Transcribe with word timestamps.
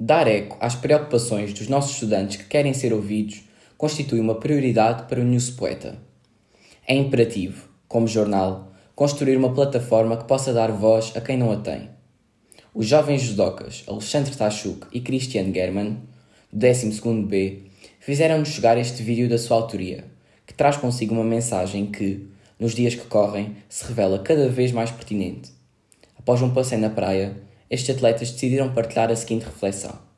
Dar 0.00 0.28
eco 0.28 0.56
às 0.60 0.76
preocupações 0.76 1.52
dos 1.52 1.66
nossos 1.66 1.94
estudantes 1.94 2.36
que 2.36 2.44
querem 2.44 2.72
ser 2.72 2.92
ouvidos 2.92 3.42
constitui 3.76 4.20
uma 4.20 4.36
prioridade 4.36 5.08
para 5.08 5.20
o 5.20 5.24
News 5.24 5.50
Poeta. 5.50 5.98
É 6.86 6.94
imperativo, 6.94 7.68
como 7.88 8.06
jornal, 8.06 8.72
construir 8.94 9.36
uma 9.36 9.52
plataforma 9.52 10.16
que 10.16 10.22
possa 10.24 10.52
dar 10.52 10.70
voz 10.70 11.12
a 11.16 11.20
quem 11.20 11.36
não 11.36 11.50
a 11.50 11.56
tem. 11.56 11.90
Os 12.72 12.86
jovens 12.86 13.22
judocas 13.22 13.82
Alexandre 13.88 14.36
Tachuk 14.36 14.86
e 14.92 15.00
Christian 15.00 15.52
German, 15.52 15.96
do 16.52 16.64
12B, 16.64 17.62
fizeram-nos 17.98 18.50
chegar 18.50 18.78
este 18.78 19.02
vídeo 19.02 19.28
da 19.28 19.36
sua 19.36 19.56
autoria, 19.56 20.04
que 20.46 20.54
traz 20.54 20.76
consigo 20.76 21.12
uma 21.12 21.24
mensagem 21.24 21.86
que, 21.86 22.28
nos 22.56 22.72
dias 22.72 22.94
que 22.94 23.06
correm, 23.06 23.56
se 23.68 23.84
revela 23.84 24.20
cada 24.20 24.48
vez 24.48 24.70
mais 24.70 24.92
pertinente. 24.92 25.50
Após 26.16 26.40
um 26.40 26.50
passeio 26.50 26.80
na 26.80 26.90
praia, 26.90 27.47
estes 27.70 27.94
atletas 27.94 28.30
decidiram 28.30 28.72
partilhar 28.72 29.10
a 29.10 29.16
seguinte 29.16 29.44
reflexão. 29.44 29.98